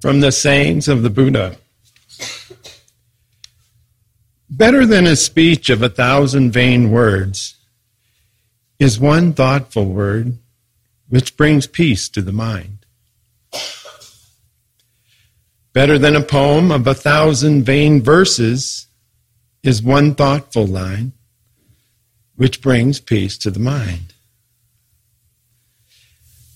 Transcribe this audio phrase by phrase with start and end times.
[0.00, 1.56] from the sayings of the Buddha.
[4.48, 7.56] Better than a speech of a thousand vain words
[8.78, 10.38] is one thoughtful word
[11.08, 12.78] which brings peace to the mind.
[15.72, 18.86] Better than a poem of a thousand vain verses
[19.62, 21.12] is one thoughtful line
[22.36, 24.09] which brings peace to the mind.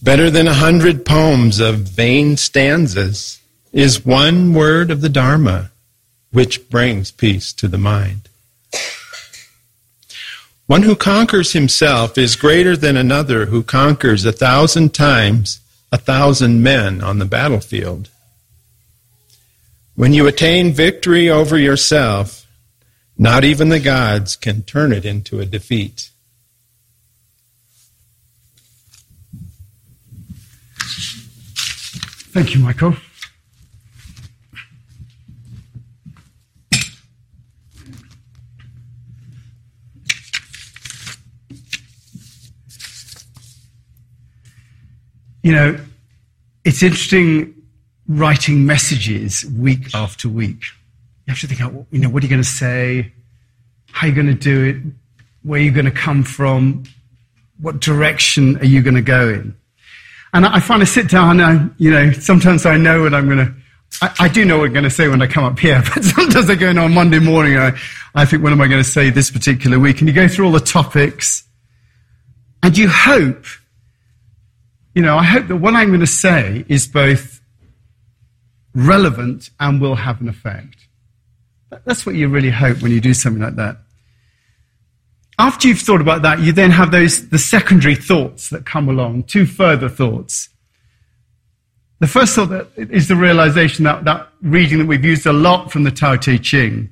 [0.04, 3.40] Better than a hundred poems of vain stanzas
[3.72, 5.70] is one word of the Dharma
[6.30, 8.28] which brings peace to the mind.
[10.66, 16.62] One who conquers himself is greater than another who conquers a thousand times a thousand
[16.62, 18.10] men on the battlefield.
[19.94, 22.46] When you attain victory over yourself,
[23.16, 26.10] not even the gods can turn it into a defeat.
[32.34, 32.96] Thank you, Michael.
[45.44, 45.78] You know,
[46.64, 47.54] it's interesting
[48.08, 50.64] writing messages week after week.
[51.26, 53.12] You have to think, out, you know, what are you going to say?
[53.92, 54.76] How are you going to do it?
[55.44, 56.82] Where are you going to come from?
[57.60, 59.54] What direction are you going to go in?
[60.34, 63.54] And I I sit down and, you know, sometimes I know what I'm going to,
[64.02, 66.02] I, I, do know what I'm going to say when I come up here, but
[66.02, 67.78] sometimes I go in on Monday morning, I,
[68.16, 70.00] I think, what am I going to say this particular week?
[70.00, 71.44] And you go through all the topics
[72.64, 73.44] and you hope,
[74.92, 77.40] you know, I hope that what I'm going to say is both
[78.74, 80.88] relevant and will have an effect.
[81.84, 83.83] That's what you really hope when you do something like that.
[85.38, 89.24] After you've thought about that, you then have those, the secondary thoughts that come along,
[89.24, 90.48] two further thoughts.
[92.00, 95.72] The first thought that is the realization that that reading that we've used a lot
[95.72, 96.90] from the Tao Te Ching,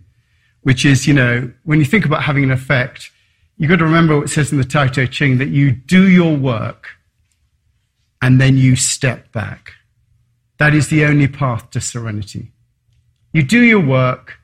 [0.62, 3.11] which is, you know, when you think about having an effect,
[3.56, 6.08] you've got to remember what it says in the Tao Te Ching that you do
[6.08, 6.88] your work
[8.20, 9.72] and then you step back.
[10.58, 12.52] That is the only path to serenity.
[13.33, 14.38] You do your work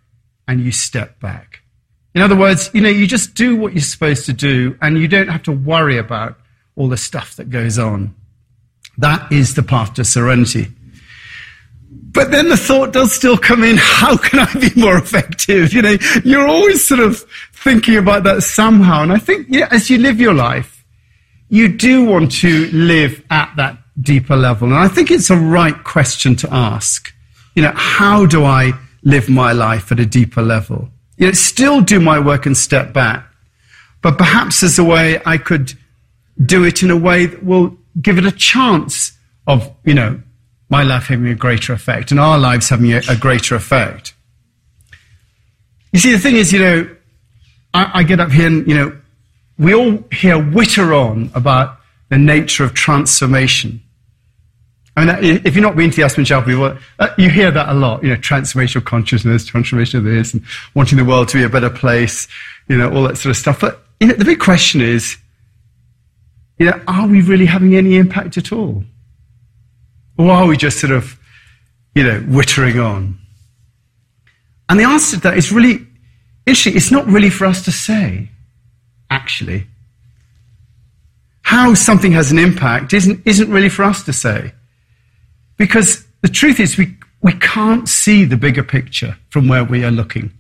[0.47, 1.63] and you step back.
[2.15, 5.09] In other words, you know, you just do what you're supposed to do and you
[5.09, 6.39] don't have to worry about
[6.77, 8.15] all the stuff that goes on.
[8.99, 10.69] That is the path to serenity.
[11.91, 15.73] But then the thought does still come in, how can I be more effective?
[15.73, 17.21] You know, you're always sort of
[17.53, 19.03] thinking about that somehow.
[19.03, 20.85] And I think yeah, as you live your life,
[21.49, 24.69] you do want to live at that deeper level.
[24.69, 27.13] And I think it's a right question to ask.
[27.55, 30.91] You know, how do I live my life at a deeper level?
[31.27, 33.27] Know, still do my work and step back,
[34.03, 35.75] but perhaps there's a way I could
[36.45, 39.13] do it in a way that will give it a chance
[39.47, 40.21] of, you know,
[40.71, 44.15] my life having a greater effect and our lives having a, a greater effect.
[45.93, 46.97] You see, the thing is, you know,
[47.75, 48.99] I, I get up here and, you know,
[49.59, 51.79] we all hear witter on about
[52.11, 53.83] the nature of transformation.
[54.99, 56.77] I mean, if you're not been to the Aspen Chapel,
[57.19, 60.43] you hear that a lot, you know, transformational consciousness, transformation of this, and
[60.75, 62.27] wanting the world to be a better place,
[62.67, 63.61] you know, all that sort of stuff.
[63.61, 65.17] But, you know, the big question is,
[66.59, 68.83] you know, are we really having any impact at all?
[70.17, 71.17] Or are we just sort of,
[71.95, 73.19] you know, wittering on?
[74.69, 75.87] And the answer to that is really
[76.45, 76.77] interesting.
[76.77, 78.31] It's not really for us to say,
[79.11, 79.69] actually.
[81.43, 84.53] How something has an impact isn't, isn't really for us to say.
[85.59, 89.91] Because the truth is, we, we can't see the bigger picture from where we are
[89.91, 90.33] looking.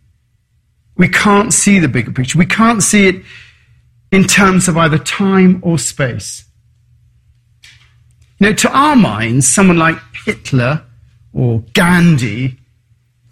[0.96, 2.38] We can't see the bigger picture.
[2.38, 3.22] We can't see it
[4.10, 6.44] in terms of either time or space.
[8.38, 10.82] You know, to our minds, someone like Hitler
[11.32, 12.56] or Gandhi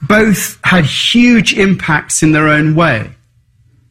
[0.03, 3.11] both had huge impacts in their own way.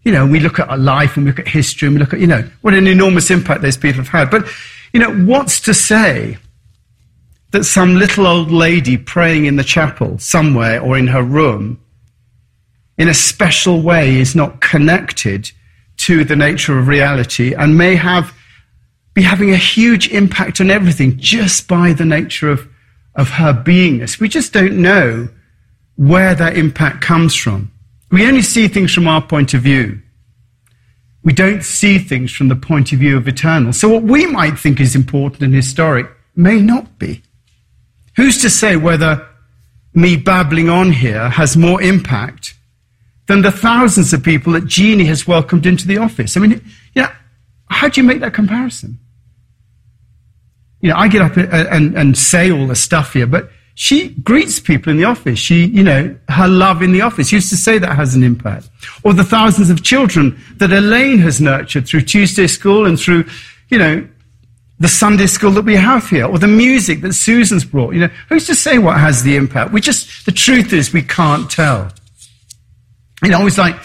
[0.04, 2.14] You know, we look at our life and we look at history and we look
[2.14, 4.30] at, you know, what an enormous impact those people have had.
[4.30, 4.48] But,
[4.94, 6.38] you know, what's to say
[7.56, 11.80] that some little old lady praying in the chapel somewhere or in her room
[12.98, 15.50] in a special way is not connected
[15.96, 18.34] to the nature of reality and may have
[19.14, 22.68] be having a huge impact on everything just by the nature of,
[23.16, 24.20] of her beingness.
[24.20, 25.30] We just don't know
[25.96, 27.72] where that impact comes from.
[28.12, 30.02] We only see things from our point of view.
[31.24, 33.72] We don't see things from the point of view of eternal.
[33.72, 37.22] So what we might think is important and historic may not be.
[38.16, 39.28] Who's to say whether
[39.94, 42.56] me babbling on here has more impact
[43.28, 46.38] than the thousands of people that Jeannie has welcomed into the office?
[46.38, 46.62] I mean,
[46.96, 47.10] know,
[47.70, 49.00] how do you make that comparison?
[50.82, 54.60] You know, I get up and, and, say all the stuff here, but she greets
[54.60, 55.40] people in the office.
[55.40, 57.32] She, you know, her love in the office.
[57.32, 58.70] Used to say that has an impact.
[59.04, 63.26] Or the thousands of children that Elaine has nurtured through Tuesday school and through,
[63.70, 64.08] you know,
[64.80, 67.94] the Sunday school that we have here, or the music that Susan's brought.
[67.94, 69.72] You know, who's to say what has the impact?
[69.72, 71.92] We just, the truth is we can't tell.
[73.24, 73.76] You know, it's like,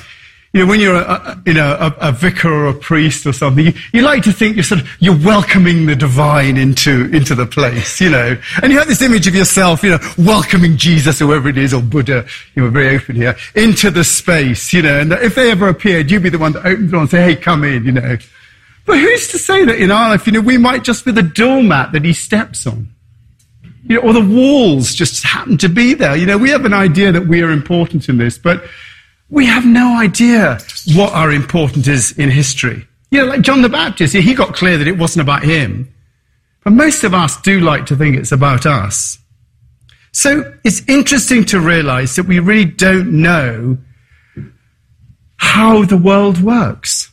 [0.52, 3.66] you know, when you're a, you know, a, a, vicar or a priest or something,
[3.66, 7.46] you, you, like to think you're sort of, you're welcoming the divine into, into the
[7.46, 8.36] place, you know.
[8.60, 11.80] And you have this image of yourself, you know, welcoming Jesus, whoever it is, or
[11.80, 12.26] Buddha,
[12.56, 14.98] you were very open here, into the space, you know.
[14.98, 17.22] And if they ever appeared, you'd be the one that open the door and say,
[17.22, 18.18] hey, come in, you know.
[18.90, 21.22] But who's to say that in our life, you know, we might just be the
[21.22, 22.92] doormat that he steps on?
[23.84, 26.16] You know, or the walls just happen to be there.
[26.16, 28.64] You know, we have an idea that we are important in this, but
[29.28, 30.58] we have no idea
[30.96, 32.84] what our importance is in history.
[33.12, 35.94] You know, like John the Baptist, he got clear that it wasn't about him.
[36.64, 39.20] But most of us do like to think it's about us.
[40.10, 43.78] So it's interesting to realize that we really don't know
[45.36, 47.09] how the world works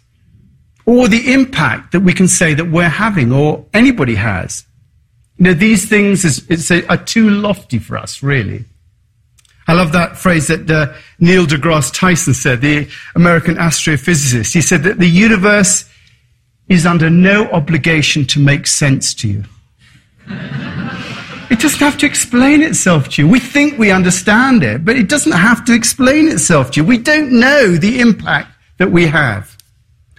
[0.87, 4.65] or the impact that we can say that we're having or anybody has.
[5.37, 8.63] You know, these things is, are too lofty for us, really.
[9.67, 14.53] I love that phrase that uh, Neil deGrasse Tyson said, the American astrophysicist.
[14.53, 15.87] He said that the universe
[16.69, 19.43] is under no obligation to make sense to you.
[21.49, 23.27] it doesn't have to explain itself to you.
[23.27, 26.87] We think we understand it, but it doesn't have to explain itself to you.
[26.87, 29.56] We don't know the impact that we have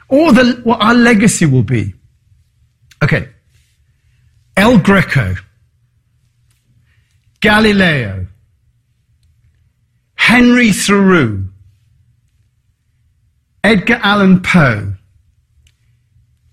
[0.09, 1.95] or the, what our legacy will be.
[3.03, 3.29] Okay.
[4.57, 5.35] El Greco,
[7.41, 8.27] Galileo,
[10.15, 11.45] Henry Thoreau,
[13.63, 14.95] Edgar Allan Poe,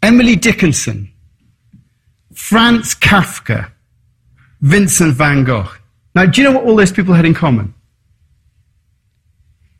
[0.04, 1.12] Emily Dickinson,
[2.34, 3.72] Franz Kafka,
[4.62, 5.72] Vincent van Gogh.
[6.14, 7.75] Now, do you know what all those people had in common?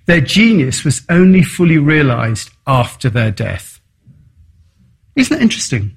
[0.06, 3.80] Their genius was only fully realized after their death.
[5.16, 5.96] Isn't that interesting?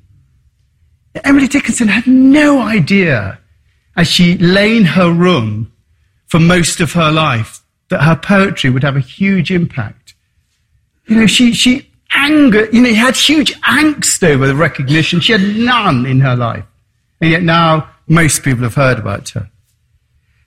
[1.24, 3.38] Emily Dickinson had no idea
[3.96, 5.72] as she lay in her room
[6.26, 10.14] for most of her life that her poetry would have a huge impact.
[11.06, 15.20] You know, she, she anger, you know, she had huge angst over the recognition.
[15.20, 16.64] She had none in her life.
[17.20, 19.50] And yet now most people have heard about her.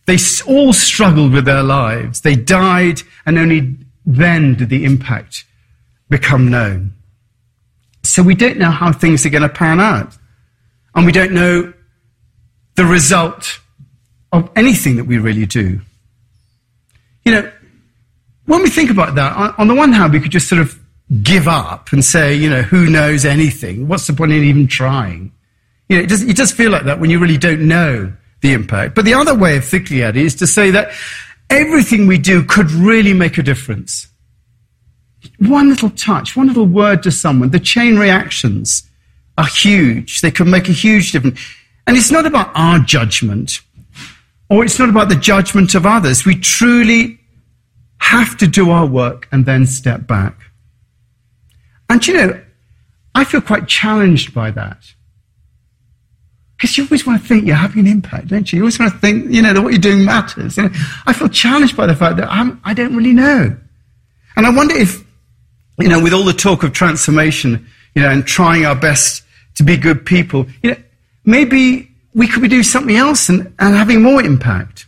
[0.05, 0.17] They
[0.47, 2.21] all struggled with their lives.
[2.21, 3.75] They died and only
[4.05, 5.45] then did the impact
[6.09, 6.93] become known.
[8.03, 10.17] So we don't know how things are going to pan out.
[10.95, 11.73] And we don't know
[12.75, 13.59] the result
[14.31, 15.79] of anything that we really do.
[17.23, 17.51] You know,
[18.45, 20.77] when we think about that, on, the one hand, we could just sort of
[21.21, 23.87] give up and say, you know, who knows anything?
[23.87, 25.31] What's the point in even trying?
[25.87, 28.53] You know, it does, it does feel like that when you really don't know the
[28.53, 28.95] impact.
[28.95, 30.91] But the other way of thinking at it is to say that
[31.49, 34.07] everything we do could really make a difference.
[35.39, 38.83] One little touch, one little word to someone, the chain reactions
[39.37, 40.21] are huge.
[40.21, 41.39] They can make a huge difference.
[41.85, 43.61] And it's not about our judgment
[44.49, 46.25] or it's not about the judgment of others.
[46.25, 47.19] We truly
[47.99, 50.37] have to do our work and then step back.
[51.89, 52.41] And you know,
[53.13, 54.93] I feel quite challenged by that.
[56.61, 58.57] Because you always want to think you're having an impact, don't you?
[58.57, 60.57] You always want to think, you know, that what you're doing matters.
[60.57, 60.69] You know,
[61.07, 63.57] I feel challenged by the fact that I'm, I don't really know.
[64.35, 65.03] And I wonder if,
[65.79, 67.65] you know, with all the talk of transformation,
[67.95, 69.23] you know, and trying our best
[69.55, 70.77] to be good people, you know,
[71.25, 74.85] maybe we could be doing something else and, and having more impact.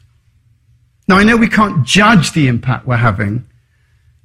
[1.08, 3.48] Now, I know we can't judge the impact we're having,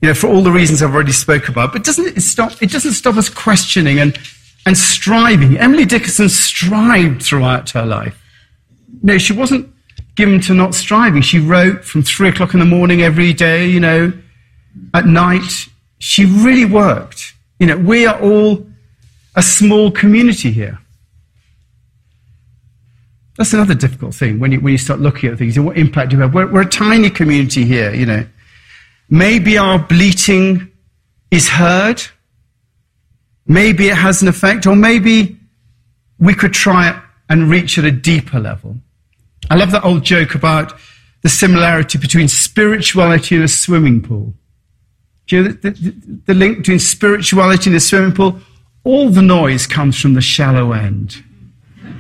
[0.02, 2.71] you know, for all the reasons I've already spoke about, but doesn't it stop, it
[2.71, 4.19] doesn't stop us questioning and,
[4.69, 5.57] and striving.
[5.57, 8.23] Emily Dickinson strived throughout her life.
[9.03, 9.75] No, she wasn't
[10.15, 11.23] given to not striving.
[11.23, 14.13] She wrote from three o'clock in the morning every day, you know,
[14.93, 15.69] at night.
[16.01, 17.33] She really worked.
[17.59, 18.67] You know, we are all
[19.35, 20.79] a small community here.
[23.39, 25.57] That's another difficult thing when you, when you start looking at things.
[25.57, 26.35] And what impact do we have?
[26.35, 28.27] We're, we're a tiny community here, you know.
[29.09, 30.71] Maybe our bleating
[31.31, 32.03] is heard.
[33.49, 35.38] Maybe it has an effect, or maybe
[36.19, 36.97] we could try it
[37.28, 38.76] and reach at a deeper level.
[39.50, 40.78] I love that old joke about
[41.23, 44.35] the similarity between spirituality and a swimming pool.
[45.26, 48.38] Do you know the, the, the link between spirituality and a swimming pool?
[48.85, 51.23] All the noise comes from the shallow end.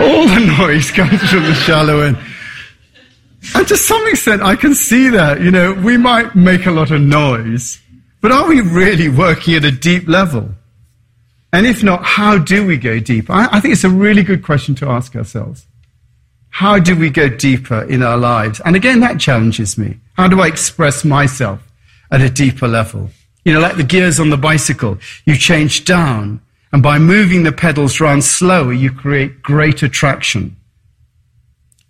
[0.00, 2.18] All the noise comes from the shallow end.
[3.54, 5.40] And to some extent, I can see that.
[5.40, 7.80] You know, we might make a lot of noise,
[8.20, 10.50] but are we really working at a deep level?
[11.52, 13.32] And if not, how do we go deeper?
[13.32, 15.66] I, I think it's a really good question to ask ourselves.
[16.50, 18.60] How do we go deeper in our lives?
[18.64, 20.00] And again, that challenges me.
[20.14, 21.60] How do I express myself
[22.10, 23.10] at a deeper level?
[23.44, 26.40] You know, like the gears on the bicycle, you change down,
[26.72, 30.56] and by moving the pedals round slower, you create greater traction.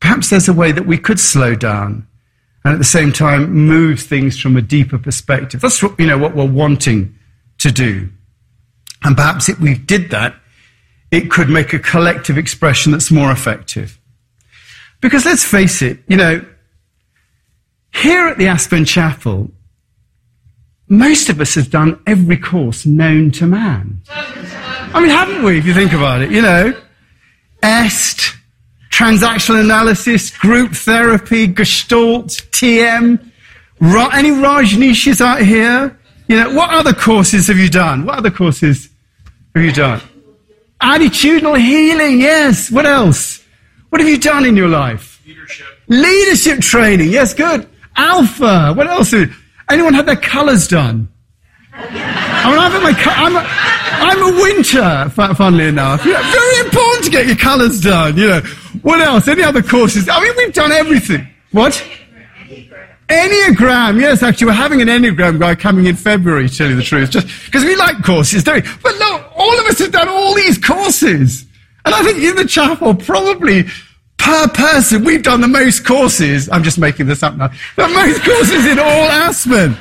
[0.00, 2.06] Perhaps there's a way that we could slow down
[2.66, 5.61] and at the same time move things from a deeper perspective.
[5.61, 7.16] That's what, you know, what we're wanting
[7.58, 8.08] to do.
[9.04, 10.35] And perhaps if we did that,
[11.12, 14.00] it could make a collective expression that's more effective.
[15.00, 16.44] Because let's face it, you know,
[17.94, 19.49] here at the Aspen Chapel,
[20.88, 24.02] most of us have done every course known to man.
[24.08, 26.32] I mean, haven't we, if you think about it?
[26.32, 26.76] You know,
[27.62, 28.36] EST,
[28.96, 33.20] transactional analysis, group therapy, Gestalt, TM,
[33.82, 35.98] any Rajneeshis out here?
[36.28, 38.06] You know, what other courses have you done?
[38.06, 38.88] What other courses
[39.54, 40.00] have you done?
[40.80, 42.70] Attitudinal healing, yes.
[42.70, 43.44] What else?
[43.90, 45.22] What have you done in your life?
[45.26, 45.66] Leadership.
[45.88, 47.68] Leadership training, yes, good.
[47.96, 49.12] Alpha, what else?
[49.68, 51.08] Anyone had their colours done?
[51.78, 56.02] I mean, I've my, I'm, a, I'm a winter, funnily enough.
[56.02, 58.40] Very important to get your colours done, you know.
[58.83, 59.28] What else?
[59.28, 60.09] Any other courses?
[60.09, 61.28] I mean, we've done everything.
[61.52, 61.85] What?
[63.09, 64.00] Enneagram.
[64.00, 67.11] Yes, actually, we're having an Enneagram guy coming in February, to tell you the truth,
[67.11, 68.71] just because we like courses, don't we?
[68.83, 71.45] But no, all of us have done all these courses.
[71.85, 73.64] And I think in the chapel, probably
[74.16, 76.49] per person, we've done the most courses.
[76.50, 77.49] I'm just making this up now.
[77.76, 79.76] The most courses in all Aspen.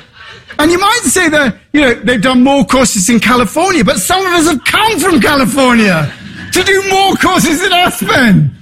[0.58, 4.24] And you might say that, you know, they've done more courses in California, but some
[4.24, 6.12] of us have come from California
[6.52, 8.56] to do more courses in Aspen.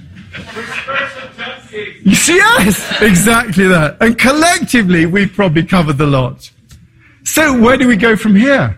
[2.03, 3.97] You see, yes, exactly that.
[4.01, 6.51] And collectively, we've probably covered the lot.
[7.23, 8.77] So where do we go from here?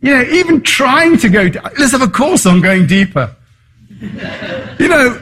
[0.00, 3.36] You know, even trying to go, let's have a course on going deeper.
[4.00, 5.20] You know,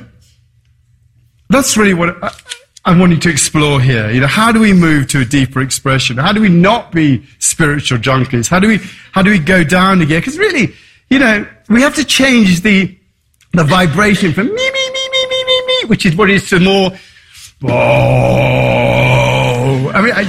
[1.50, 2.16] that's really what
[2.88, 4.10] I, I want you to explore here.
[4.10, 6.16] You know, how do we move to a deeper expression?
[6.16, 8.48] How do we not be spiritual junkies?
[8.48, 8.80] How do we,
[9.12, 10.20] how do we go down again?
[10.20, 10.74] Because really,
[11.10, 12.96] you know, we have to change the,
[13.52, 16.58] the vibration from me, me, me, me, me, me, me, which is what is to
[16.60, 16.92] more,
[17.64, 17.68] oh.
[19.94, 20.22] I mean, I,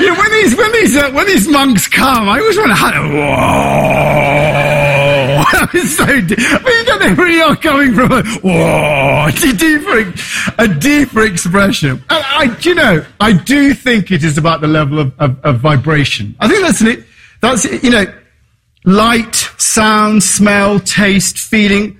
[0.00, 3.08] you know, when these, when these, uh, when these monks come, I always how to,
[3.08, 4.31] whoa.
[5.74, 6.38] it's so deep.
[6.40, 10.14] I mean, they really are coming from a, whoa, a deeper,
[10.58, 11.90] a deeper expression.
[11.90, 15.60] And I, you know, I do think it is about the level of, of, of
[15.60, 16.36] vibration.
[16.40, 17.04] I think that's, an,
[17.40, 18.06] that's, you know,
[18.84, 21.98] light, sound, smell, taste, feeling,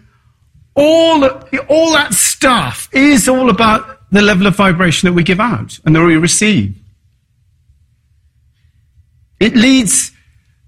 [0.75, 1.25] all,
[1.69, 5.95] all that stuff is all about the level of vibration that we give out and
[5.95, 6.75] that we receive.
[9.41, 10.12] It leads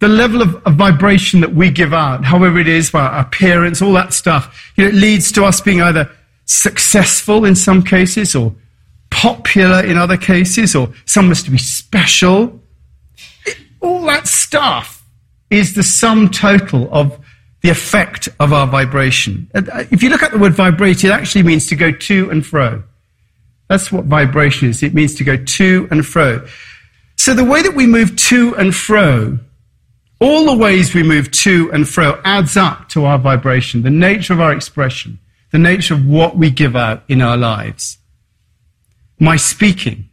[0.01, 3.93] the level of, of, vibration that we give out, however it is, our appearance, all
[3.93, 6.11] that stuff, you know, it leads to us being either
[6.47, 8.55] successful in some cases or
[9.11, 12.61] popular in other cases or some of us to be special.
[13.47, 15.05] It, all that stuff
[15.51, 17.19] is the sum total of
[17.63, 19.49] the effect of our vibration.
[19.55, 22.45] Uh, if you look at the word vibrate, it actually means to go to and
[22.45, 22.83] fro.
[23.69, 24.83] That's what vibration is.
[24.83, 26.47] It means to go to and fro.
[27.17, 29.39] So the way that we move to and fro,
[30.25, 34.33] all the ways we move to and fro adds up to our vibration, the nature
[34.33, 35.19] of our expression,
[35.53, 37.99] the nature of what we give out in our lives.
[39.19, 40.09] My speaking,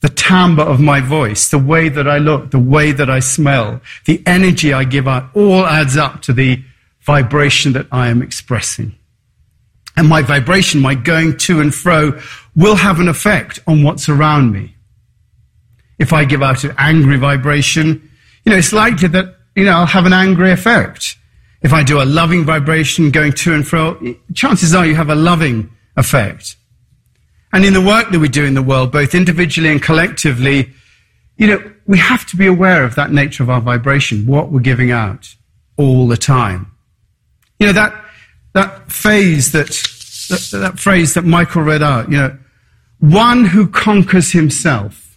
[0.00, 3.80] the timbre of my voice, the way that I look, the way that I smell,
[4.04, 6.62] the energy I give out, all adds up to the
[7.02, 8.96] vibration that I am expressing.
[9.96, 12.20] And my vibration, my going to and fro,
[12.56, 14.74] will have an effect on what's around me.
[16.00, 18.09] If I give out an angry vibration,
[18.44, 21.16] you know, it's likely that, you know, I'll have an angry effect.
[21.62, 24.00] If I do a loving vibration going to and fro,
[24.34, 26.56] chances are you have a loving effect.
[27.52, 30.70] And in the work that we do in the world, both individually and collectively,
[31.36, 34.60] you know, we have to be aware of that nature of our vibration, what we're
[34.60, 35.34] giving out
[35.76, 36.70] all the time.
[37.58, 38.04] You know, that,
[38.52, 39.68] that phase that,
[40.28, 42.38] that, that phrase that Michael read out, you know,
[43.00, 45.09] one who conquers himself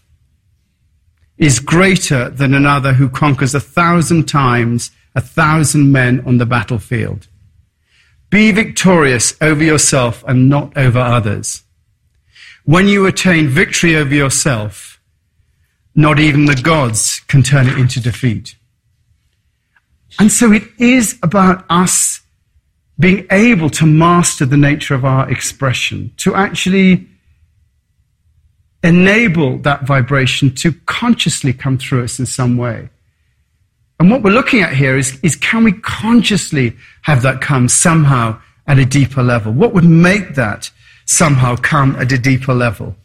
[1.38, 7.28] is greater than another who conquers a thousand times a thousand men on the battlefield.
[8.30, 11.64] Be victorious over yourself and not over others.
[12.66, 15.00] When you attain victory over yourself,
[15.96, 18.56] not even the gods can turn it into defeat.
[20.20, 22.22] And so it is about us
[23.00, 27.08] being able to master the nature of our expression, to actually
[28.84, 32.90] enable that vibration to consciously come through us in some way.
[34.00, 38.40] And what we're looking at here is, is can we consciously have that come somehow
[38.68, 39.54] at a deeper level?
[39.54, 40.70] What would make that
[41.06, 42.96] somehow come at a deeper level?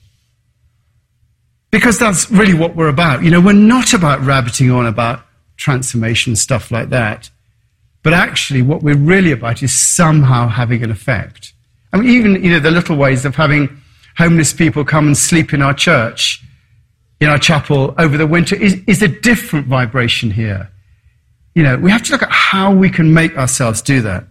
[1.70, 3.22] Because that's really what we're about.
[3.22, 5.20] You know, we're not about rabbiting on about
[5.56, 7.30] transformation, stuff like that.
[8.02, 11.52] But actually, what we're really about is somehow having an effect.
[11.92, 13.77] I mean, even, you know, the little ways of having
[14.18, 16.42] homeless people come and sleep in our church,
[17.20, 20.68] in our chapel over the winter is, is a different vibration here.
[21.54, 24.24] You know, we have to look at how we can make ourselves do that.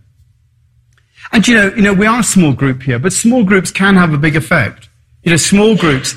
[1.32, 3.96] And you know, you know, we are a small group here, but small groups can
[3.96, 4.89] have a big effect.
[5.24, 6.15] You know, small groups,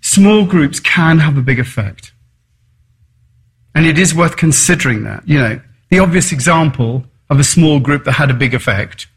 [0.00, 2.12] small groups can have a big effect.
[3.74, 5.26] And it is worth considering that.
[5.26, 5.60] You know,
[5.90, 9.08] the obvious example of a small group that had a big effect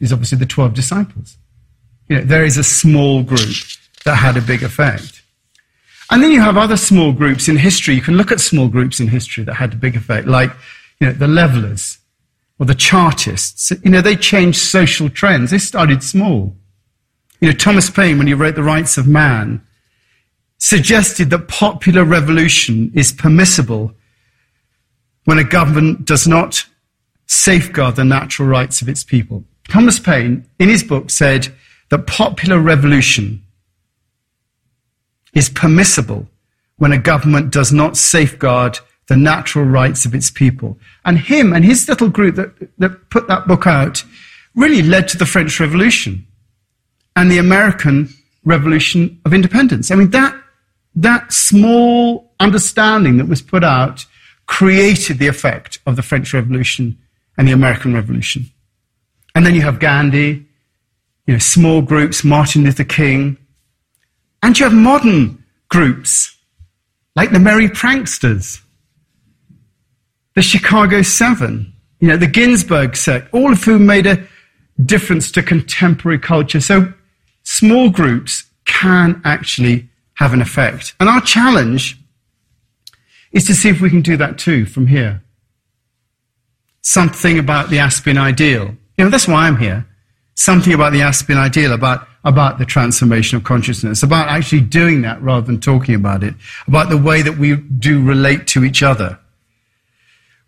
[0.00, 1.36] is obviously the 12 disciples.
[2.08, 3.56] You know, there is a small group
[4.04, 5.22] that had a big effect.
[6.10, 7.94] And then you have other small groups in history.
[7.94, 10.50] You can look at small groups in history that had a big effect, like
[11.00, 11.98] you know, the levelers
[12.58, 13.72] or the Chartists.
[13.82, 15.50] You know, they changed social trends.
[15.50, 16.54] They started small.
[17.40, 19.62] You know, Thomas Paine, when he wrote The Rights of Man,
[20.58, 23.92] suggested that popular revolution is permissible
[25.24, 26.66] when a government does not
[27.26, 29.44] safeguard the natural rights of its people.
[29.68, 31.52] Thomas Paine, in his book, said
[31.94, 33.40] that popular revolution
[35.32, 36.26] is permissible
[36.78, 40.76] when a government does not safeguard the natural rights of its people.
[41.04, 44.02] And him and his little group that, that put that book out
[44.56, 46.26] really led to the French Revolution
[47.14, 48.08] and the American
[48.44, 49.92] Revolution of Independence.
[49.92, 50.34] I mean, that,
[50.96, 54.04] that small understanding that was put out
[54.46, 56.98] created the effect of the French Revolution
[57.38, 58.50] and the American Revolution.
[59.36, 60.46] And then you have Gandhi,
[61.26, 63.38] you know, small groups, Martin Luther King,
[64.42, 66.36] and you have modern groups
[67.16, 68.60] like the Merry Pranksters,
[70.34, 74.26] the Chicago Seven, you know, the Ginsberg sect, all of whom made a
[74.84, 76.60] difference to contemporary culture.
[76.60, 76.92] So
[77.44, 80.94] small groups can actually have an effect.
[81.00, 81.98] And our challenge
[83.32, 85.22] is to see if we can do that too from here.
[86.82, 88.76] Something about the Aspen ideal.
[88.96, 89.86] You know, that's why I'm here.
[90.34, 95.22] Something about the Aspen ideal, about, about the transformation of consciousness, about actually doing that
[95.22, 96.34] rather than talking about it,
[96.66, 99.18] about the way that we do relate to each other.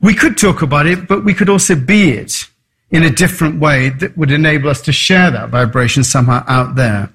[0.01, 2.47] We could talk about it, but we could also be it
[2.91, 7.11] in a different way that would enable us to share that vibration somehow out there.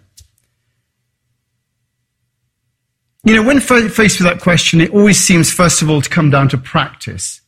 [3.24, 6.32] You know, when faced with that question, it always seems, first of all, to come
[6.32, 7.42] down to practice.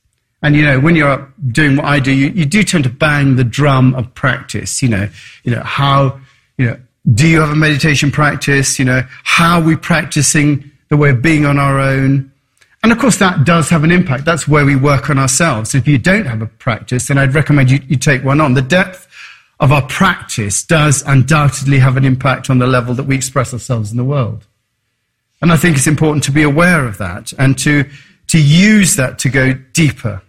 [0.44, 3.38] And you know, when you're doing what I do, you, you do tend to bang
[3.38, 4.84] the drum of practice.
[4.84, 5.10] You know,
[5.44, 6.20] you know how,
[6.58, 6.80] you know,
[7.14, 8.78] do you have a meditation practice?
[8.78, 12.30] You know, how are we practicing the way of being on our own?
[12.84, 14.26] And of course, that does have an impact.
[14.26, 15.74] That's where we work on ourselves.
[15.74, 18.54] If you don't have a practice, then I'd recommend you, you take one on.
[18.54, 19.08] The depth
[19.62, 23.92] of our practice does undoubtedly have an impact on the level that we express ourselves
[23.92, 24.46] in the world.
[25.42, 27.90] And I think it's important to be aware of that and to,
[28.28, 30.22] to use that to go deeper.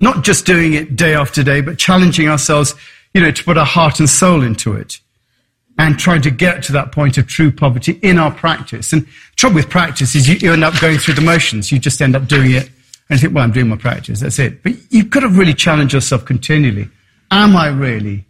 [0.00, 2.74] Not just doing it day after day, but challenging ourselves,
[3.14, 5.00] you know, to put our heart and soul into it
[5.78, 8.92] and trying to get to that point of true poverty in our practice.
[8.92, 11.72] And trouble with practice is you, you end up going through the motions.
[11.72, 12.70] You just end up doing it
[13.08, 14.20] and you think, well, I'm doing my practice.
[14.20, 14.62] That's it.
[14.62, 16.88] But you've got to really challenge yourself continually.
[17.30, 18.26] Am I really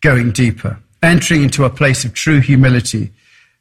[0.00, 0.78] going deeper?
[1.02, 3.12] Entering into a place of true humility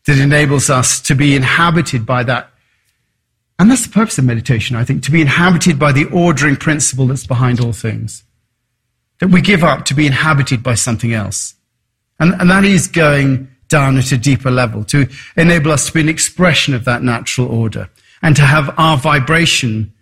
[0.06, 2.52] that enables us to be inhabited by that
[3.60, 7.08] and that's the purpose of meditation, I think, to be inhabited by the ordering principle
[7.08, 8.24] that's behind all things.
[9.20, 11.56] That we give up to be inhabited by something else.
[12.22, 16.00] And, and that is going down at a deeper level to enable us to be
[16.00, 17.90] an expression of that natural order
[18.22, 19.94] and to have our vibration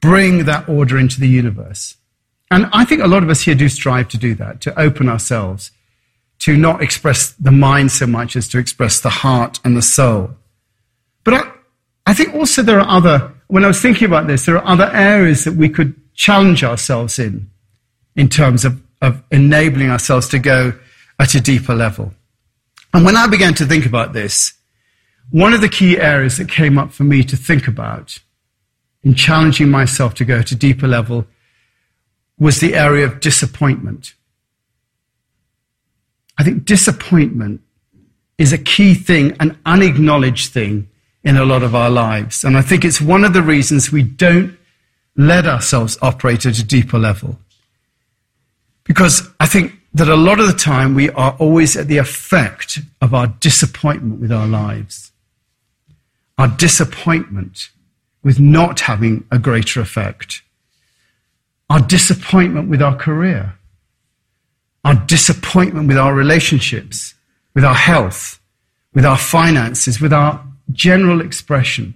[0.00, 1.96] bring that order into the universe.
[2.50, 5.08] And I think a lot of us here do strive to do that, to open
[5.08, 5.70] ourselves,
[6.40, 10.32] to not express the mind so much as to express the heart and the soul.
[11.24, 11.59] But
[12.10, 14.90] I think also there are other, when I was thinking about this, there are other
[14.92, 17.48] areas that we could challenge ourselves in,
[18.16, 20.72] in terms of, of enabling ourselves to go
[21.20, 22.12] at a deeper level.
[22.92, 24.54] And when I began to think about this,
[25.30, 28.18] one of the key areas that came up for me to think about
[29.04, 31.28] in challenging myself to go to a deeper level
[32.40, 34.14] was the area of disappointment.
[36.36, 37.60] I think disappointment
[38.36, 40.89] is a key thing, an unacknowledged thing
[41.22, 42.44] in a lot of our lives.
[42.44, 44.56] And I think it's one of the reasons we don't
[45.16, 47.38] let ourselves operate at a deeper level.
[48.84, 52.78] Because I think that a lot of the time we are always at the effect
[53.00, 55.12] of our disappointment with our lives.
[56.38, 57.68] Our disappointment
[58.22, 60.42] with not having a greater effect.
[61.68, 63.54] Our disappointment with our career,
[64.84, 67.14] our disappointment with our relationships,
[67.54, 68.40] with our health,
[68.94, 71.94] with our finances, with our general expression.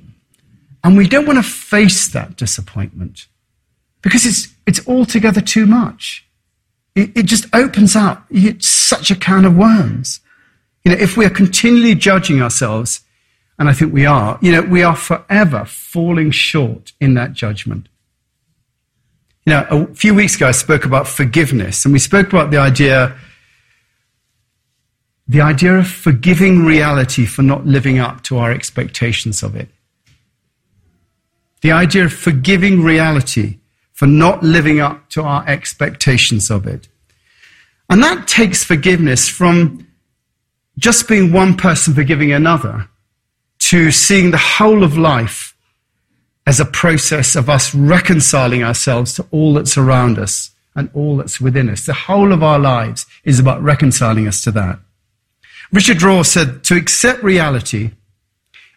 [0.83, 3.27] And we don't want to face that disappointment
[4.03, 6.27] because it's, it's altogether too much.
[6.95, 10.21] It, it just opens up it's such a can of worms.
[10.85, 13.01] You know, if we are continually judging ourselves,
[13.59, 17.89] and I think we are, you know, we are forever falling short in that judgment.
[19.47, 22.59] You know, a few weeks ago I spoke about forgiveness, and we spoke about the
[22.59, 23.17] idea,
[25.27, 29.69] the idea of forgiving reality for not living up to our expectations of it.
[31.63, 33.59] The idea of forgiving reality
[33.93, 36.89] for not living up to our expectations of it.
[37.89, 39.87] And that takes forgiveness from
[40.77, 42.89] just being one person forgiving another
[43.61, 45.57] to seeing the whole of life
[46.47, 51.41] as a process of us reconciling ourselves to all that's around us and all that's
[51.41, 51.87] within us.
[51.87, 54.81] The whole of our lives is about reconciling us to that.
[55.75, 57.91] Richard Rohr said to accept reality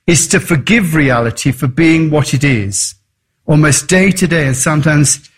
[0.08, 2.96] is to forgive reality for being what it is
[3.46, 5.30] almost day to day and sometimes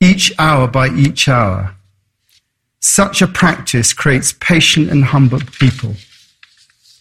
[0.00, 1.74] each hour by each hour.
[2.78, 5.96] Such a practice creates patient and humble people.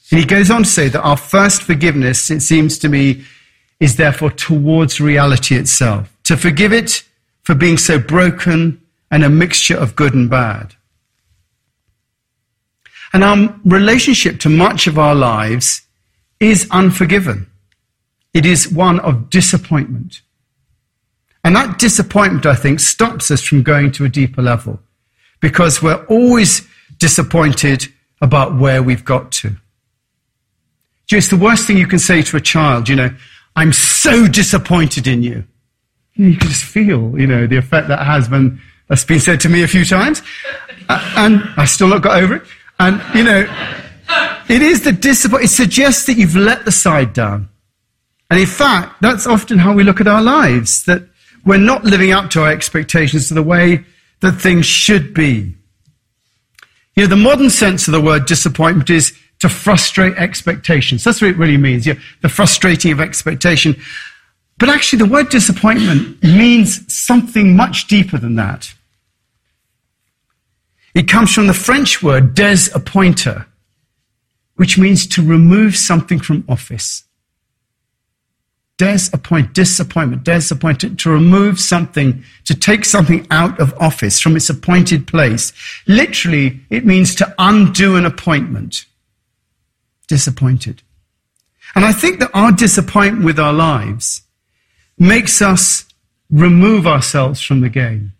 [0.09, 3.25] And he goes on to say that our first forgiveness, it seems to me,
[3.79, 6.11] is therefore towards reality itself.
[6.23, 7.03] To forgive it
[7.43, 10.73] for being so broken and a mixture of good and bad.
[13.13, 15.81] And our relationship to much of our lives
[16.39, 17.49] is unforgiven.
[18.33, 20.21] It is one of disappointment.
[21.43, 24.79] And that disappointment, I think, stops us from going to a deeper level
[25.39, 26.67] because we're always
[26.97, 27.87] disappointed
[28.21, 29.55] about where we've got to.
[31.09, 33.15] It's the worst thing you can say to a child, you know,
[33.55, 35.45] I'm so disappointed in you.
[36.15, 39.49] You can just feel, you know, the effect that has when that's been said to
[39.49, 40.21] me a few times.
[40.89, 42.43] Uh, and I still not got over it.
[42.79, 43.45] And, you know,
[44.49, 45.51] it is the disappointment.
[45.51, 47.49] It suggests that you've let the side down.
[48.29, 51.03] And in fact, that's often how we look at our lives, that
[51.45, 53.85] we're not living up to our expectations to the way
[54.21, 55.55] that things should be.
[56.95, 61.03] You know, the modern sense of the word disappointment is to frustrate expectations.
[61.03, 61.85] That's what it really means.
[61.85, 63.79] Yeah, the frustrating of expectation.
[64.57, 68.73] But actually, the word disappointment means something much deeper than that.
[70.97, 73.45] It comes from the French word désappointer,
[74.55, 77.03] which means to remove something from office.
[78.79, 85.05] Disappoint, disappointment, disappointed, to remove something, to take something out of office from its appointed
[85.05, 85.53] place.
[85.85, 88.85] Literally, it means to undo an appointment.
[90.07, 90.81] Disappointed.
[91.75, 94.23] And I think that our disappointment with our lives
[94.97, 95.85] makes us
[96.31, 98.13] remove ourselves from the game.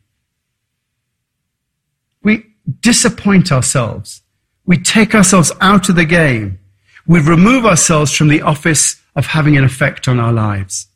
[2.82, 4.21] Disappoint ourselves.
[4.65, 6.60] We take ourselves out of the game.
[7.06, 10.88] We remove ourselves from the office of having an effect on our lives.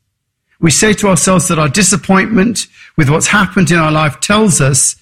[0.60, 4.96] We say to ourselves that our disappointment with what's happened in our life tells us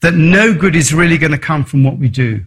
[0.00, 2.44] that no good is really going to come from what we do.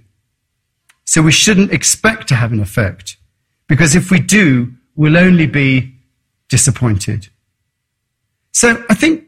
[1.06, 3.18] So we shouldn't expect to have an effect
[3.68, 5.94] because if we do, we'll only be
[6.50, 7.28] disappointed.
[8.52, 9.26] So I think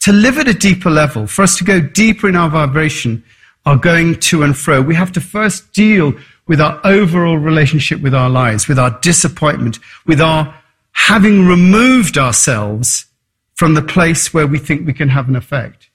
[0.00, 3.22] to live at a deeper level, for us to go deeper in our vibration,
[3.66, 6.14] our going to and fro, we have to first deal
[6.46, 10.54] with our overall relationship with our lives, with our disappointment, with our
[10.92, 13.06] having removed ourselves
[13.54, 15.90] from the place where we think we can have an effect.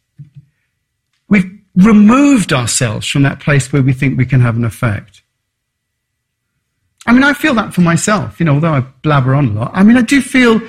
[1.27, 5.23] We've removed ourselves from that place where we think we can have an effect.
[7.07, 9.71] I mean, I feel that for myself, you know, although I blabber on a lot.
[9.73, 10.61] I mean, I do feel,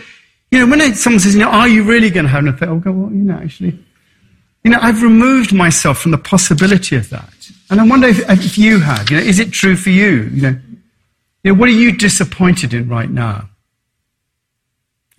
[0.50, 2.70] you know, when someone says, you know, are you really going to have an effect?
[2.70, 3.78] I'll go, well, you know, actually,
[4.66, 7.32] you know, I've removed myself from the possibility of that.
[7.70, 9.08] And I wonder if, if you have.
[9.08, 10.28] You know, is it true for you?
[10.32, 10.58] You know,
[11.44, 13.48] you know, what are you disappointed in right now?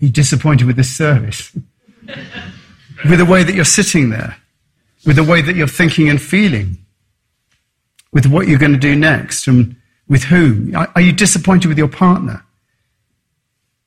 [0.00, 1.56] you disappointed with this service?
[2.06, 4.36] with the way that you're sitting there?
[5.06, 6.76] With the way that you're thinking and feeling?
[8.12, 9.46] With what you're going to do next?
[9.46, 9.76] And
[10.08, 10.76] with whom?
[10.76, 12.44] Are, are you disappointed with your partner?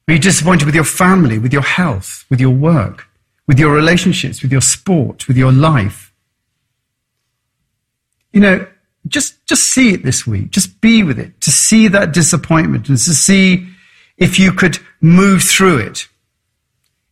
[0.08, 3.08] Are you disappointed with your family, with your health, with your work,
[3.52, 6.12] with your relationships, with your sport, with your life?
[8.34, 8.66] you know,
[9.08, 10.52] just, just see it this week.
[10.52, 11.40] Just be with it.
[11.42, 13.68] To see that disappointment and to see
[14.18, 16.08] if you could move through it.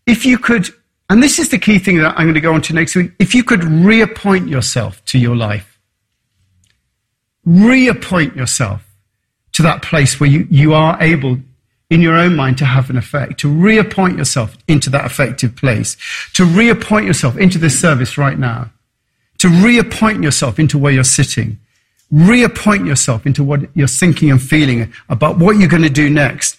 [0.05, 0.69] If you could,
[1.09, 3.11] and this is the key thing that I'm going to go on to next week,
[3.19, 5.79] if you could reappoint yourself to your life,
[7.45, 8.85] reappoint yourself
[9.53, 11.37] to that place where you, you are able
[11.89, 15.97] in your own mind to have an effect, to reappoint yourself into that effective place,
[16.33, 18.69] to reappoint yourself into this service right now,
[19.39, 21.57] to reappoint yourself into where you're sitting,
[22.11, 26.57] reappoint yourself into what you're thinking and feeling about what you're going to do next,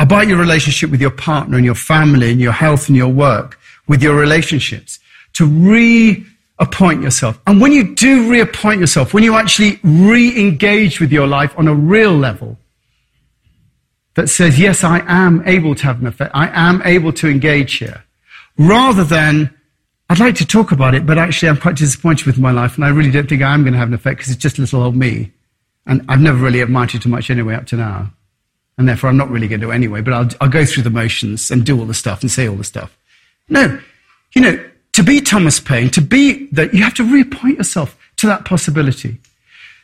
[0.00, 3.58] about your relationship with your partner and your family and your health and your work,
[3.86, 4.98] with your relationships,
[5.34, 7.38] to reappoint yourself.
[7.46, 11.74] And when you do reappoint yourself, when you actually re-engage with your life on a
[11.74, 12.58] real level,
[14.14, 16.30] that says, yes, I am able to have an effect.
[16.34, 18.04] I am able to engage here.
[18.56, 19.52] Rather than,
[20.08, 22.84] I'd like to talk about it, but actually I'm quite disappointed with my life and
[22.84, 24.82] I really don't think I am going to have an effect because it's just little
[24.82, 25.32] old me.
[25.86, 28.10] And I've never really amounted to much anyway up to now.
[28.78, 31.50] And therefore I'm not really going to anyway, but I'll, I'll go through the motions
[31.50, 32.96] and do all the stuff and say all the stuff.
[33.48, 33.80] No.
[34.34, 38.26] You know, to be Thomas Paine, to be that, you have to reappoint yourself to
[38.28, 39.18] that possibility.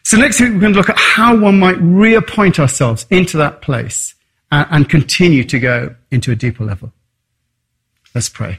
[0.05, 3.61] So next week we're going to look at how one might reappoint ourselves into that
[3.61, 4.15] place
[4.51, 6.93] and, continue to go into a deeper level.
[8.15, 8.59] Let's pray.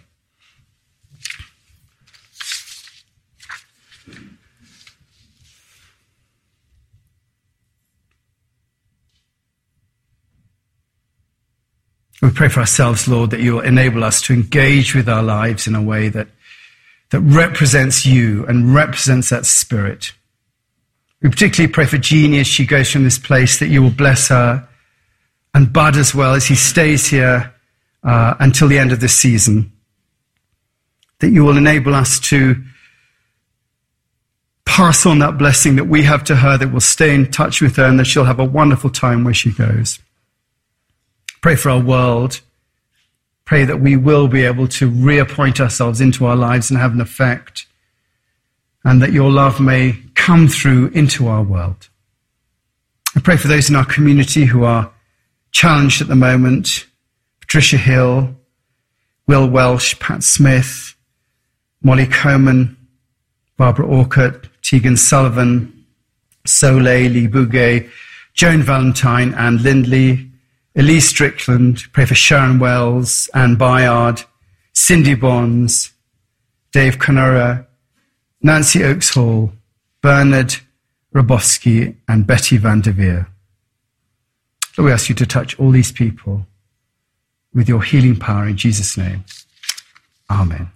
[12.21, 15.65] We pray for ourselves, Lord, that you will enable us to engage with our lives
[15.65, 16.27] in a way that,
[17.09, 20.13] that represents you and represents that spirit.
[21.21, 24.27] We particularly pray for Jeannie as she goes from this place that you will bless
[24.29, 24.67] her
[25.53, 27.53] and Bud as well as he stays here
[28.03, 29.71] uh, until the end of this season.
[31.19, 32.63] That you will enable us to
[34.65, 37.75] pass on that blessing that we have to her, that we'll stay in touch with
[37.75, 39.99] her, and that she'll have a wonderful time where she goes.
[41.41, 42.39] Pray for our world.
[43.45, 47.01] Pray that we will be able to reappoint ourselves into our lives and have an
[47.01, 47.65] effect,
[48.85, 51.89] and that your love may come through into our world.
[53.15, 54.89] I pray for those in our community who are
[55.51, 56.85] challenged at the moment.
[57.39, 58.35] Patricia Hill,
[59.27, 60.95] Will Welsh, Pat Smith,
[61.83, 62.77] Molly Coman,
[63.57, 65.85] Barbara Orcutt, Tegan Sullivan,
[66.45, 67.89] Soleil, Lee Bouguet,
[68.33, 70.31] Joan Valentine, and Lindley,
[70.75, 74.23] Elise Strickland, pray for Sharon Wells, Anne Bayard,
[74.73, 75.91] Cindy Bonds,
[76.71, 77.67] Dave Conora,
[78.41, 79.51] Nancy Oakes Hall,
[80.01, 80.55] Bernard
[81.13, 83.30] Robowski, and Betty Van der Veer.
[84.81, 86.47] So we ask you to touch all these people
[87.53, 89.23] with your healing power in Jesus' name.
[90.27, 90.71] Amen.